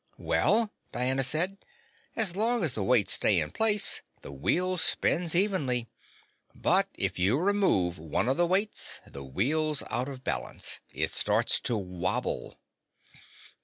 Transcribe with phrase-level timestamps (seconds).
[0.17, 1.59] "Well," Diana said,
[2.15, 5.89] "as long as the weights stay in place, the wheel spins evenly.
[6.55, 10.79] But if you remove one of the weights, the wheel's out of balance.
[10.89, 12.57] It starts to wobble."